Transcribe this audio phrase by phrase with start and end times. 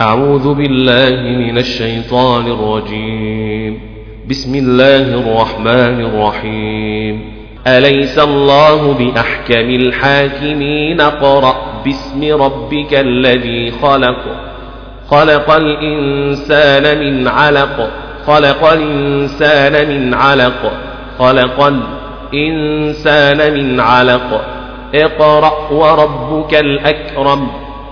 [0.00, 3.80] أعوذ بالله من الشيطان الرجيم.
[4.30, 7.34] بسم الله الرحمن الرحيم.
[7.66, 14.18] أليس الله بأحكم الحاكمين؟ قرأ باسم ربك الذي خلق.
[15.10, 17.90] خلق الإنسان من علق.
[18.26, 20.72] خلق الإنسان من علق.
[21.18, 21.72] خلق
[22.32, 24.44] الإنسان من علق.
[24.94, 27.48] اقرأ وربك الأكرم.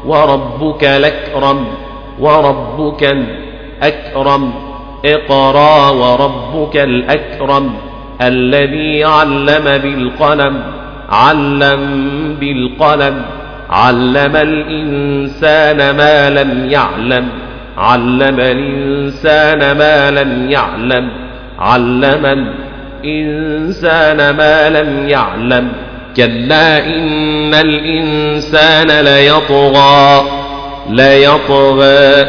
[0.06, 1.87] وربك الأكرم.
[2.20, 4.52] وربك الأكرم.
[5.04, 7.74] اقرأ وربك الأكرم
[8.22, 10.62] الذي علم بالقلم
[11.10, 11.80] علم
[12.40, 13.22] بالقلم.
[13.70, 17.28] علم الإنسان ما لم يعلم
[17.78, 21.10] علم الإنسان ما لم يعلم.
[21.58, 22.46] علم
[23.04, 25.72] الإنسان ما لم يعلم.
[26.16, 30.37] كلا إن الإنسان ليطغى.
[30.90, 32.24] ليطغى.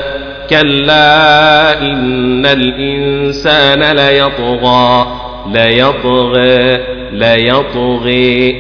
[0.50, 5.08] كلا إن الإنسان ليطغى.
[5.54, 6.78] ليطغى
[7.12, 8.52] ليطغي.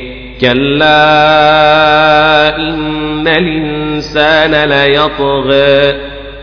[0.42, 0.98] كلا
[2.58, 5.96] إن الإنسان ليطغى.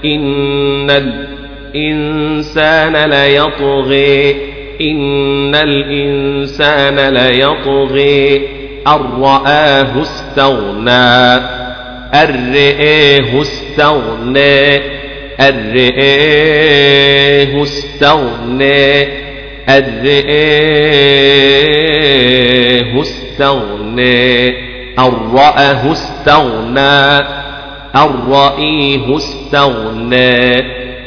[0.04, 0.90] إن
[1.74, 4.36] الإنسان ليطغي.
[4.80, 8.36] إن الإنسان ليطغي.
[8.86, 11.55] أن رآه استغنى.
[12.22, 14.80] أرئيه استغنى
[15.40, 16.82] أرئيه
[17.62, 19.02] استغنى
[19.68, 20.46] أرئيه
[23.00, 24.48] استغنى
[25.34, 27.18] رآه استغنى
[27.96, 30.56] أن رأيه استغنى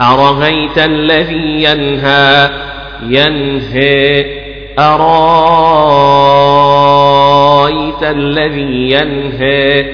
[0.00, 2.50] أرهيت الذي ينهى
[3.08, 4.24] ينهى
[4.78, 5.22] أرأيت
[8.02, 9.84] الذي ينهى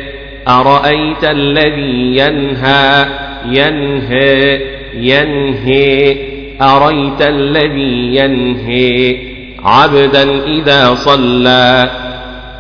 [0.49, 3.07] أرأيت الذي ينهى
[3.47, 4.61] ينهى
[4.95, 6.17] ينهي.
[6.63, 9.17] أريت الذي ينهي
[9.65, 11.91] عبدا إذا صلى.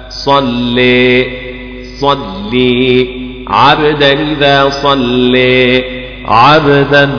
[0.09, 1.26] صلي
[2.00, 3.25] صلي.
[3.49, 5.84] عبدا إذا صلي
[6.25, 7.11] عبدا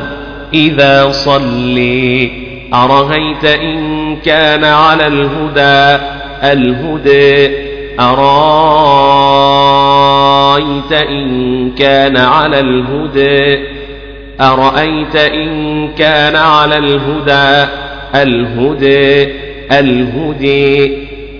[0.54, 2.32] إذا صلي.
[2.74, 6.04] أرهيت إن كان على الهدى
[6.44, 7.52] الهدى.
[10.78, 13.60] أرأيت إن كان على الهدى؟
[14.42, 17.72] أرأيت إن كان على الهدى
[18.16, 19.28] الهدى
[19.72, 20.98] الهدي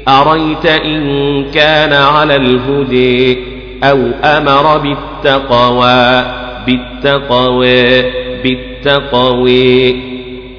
[0.08, 3.38] أريت إن كان على الهدي
[3.84, 6.24] أو أمر بالتقوى
[6.66, 8.02] بالتقوى
[8.44, 9.96] بالتقوى.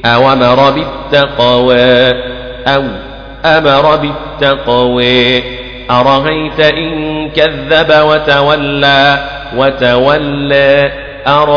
[0.04, 2.12] أو أمر بالتقوى
[2.66, 2.84] أو
[3.44, 5.42] أمر بالتقوى.
[5.90, 9.18] أرهيت إن كذب وتولى
[9.56, 10.92] وتولى.
[11.26, 11.50] أرأيت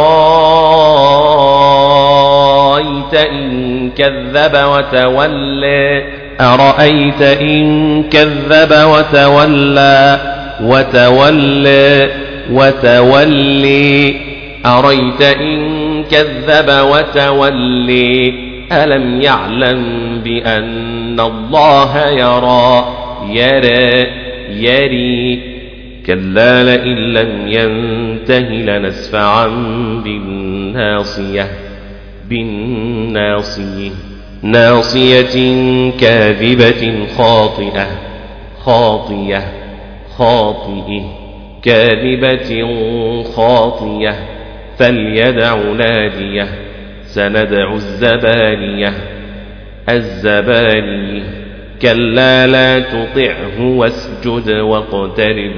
[3.14, 6.04] إن كذب وتولى.
[6.42, 10.31] أرأيت إن كذب وتولى.
[10.64, 12.10] وتولى
[12.52, 14.16] وتولي.
[14.66, 18.34] أريت إن كذب وتولي.
[18.72, 19.84] ألم يعلم
[20.24, 22.86] بأن الله يرى؟
[23.30, 24.08] يرى
[24.50, 25.42] يري.
[26.06, 29.48] كلا لئن لم ينته لنسفعا
[30.04, 31.48] بالناصية
[32.30, 33.92] بالناصية.
[34.44, 35.62] ناصية
[36.00, 37.88] كاذبة خاطئة
[38.66, 39.61] خاطية
[40.18, 41.22] خاطئة
[41.64, 42.74] كاذبة
[43.24, 44.16] خاطية
[44.78, 46.48] فليدع ناديه
[47.04, 48.94] سندع الزبانية.
[49.90, 51.24] الزبانية
[51.82, 55.54] كلا لا تطعه واسجد واقترب.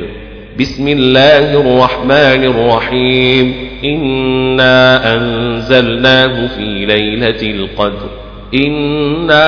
[0.59, 3.53] بسم الله الرحمن الرحيم.
[3.83, 8.09] إنا أنزلناه في ليلة القدر.
[8.56, 9.45] إنا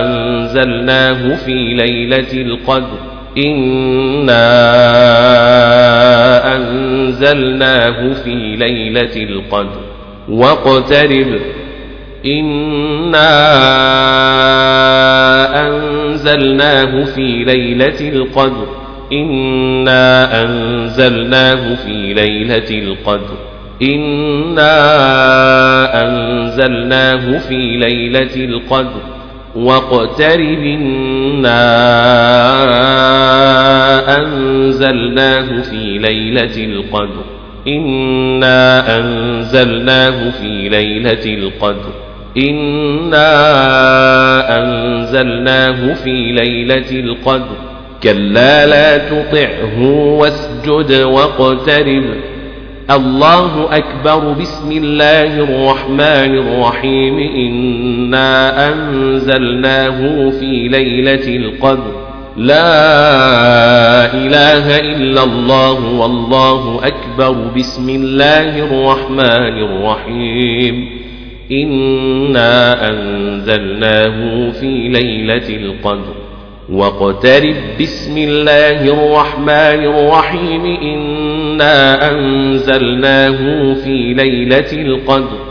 [0.00, 3.17] أنزلناه في ليلة القدر.
[3.36, 4.56] إنا
[6.56, 9.80] أنزلناه في ليلة القدر
[10.28, 11.40] واقترب
[12.26, 13.28] إنا
[15.68, 18.66] أنزلناه في ليلة القدر
[19.12, 23.36] إنا أنزلناه في ليلة القدر
[23.82, 24.74] إنا
[26.04, 29.00] أنزلناه في ليلة القدر
[29.56, 31.58] واقترب إنا
[34.82, 37.24] أنزلناه في ليلة القدر.
[37.68, 41.92] إنا أنزلناه في ليلة القدر.
[42.38, 43.30] إنا
[44.58, 47.56] أنزلناه في ليلة القدر.
[48.02, 52.04] كلا لا تطعه واسجد واقترب.
[52.90, 54.32] الله أكبر.
[54.32, 57.18] بسم الله الرحمن الرحيم.
[57.18, 62.07] إنا أنزلناه في ليلة القدر.
[62.38, 67.32] لا إله إلا الله والله أكبر.
[67.56, 70.90] بسم الله الرحمن الرحيم.
[71.52, 76.14] إنا أنزلناه في ليلة القدر.
[76.72, 77.54] واقترب.
[77.80, 80.78] بسم الله الرحمن الرحيم.
[80.82, 85.47] إنا أنزلناه في ليلة القدر.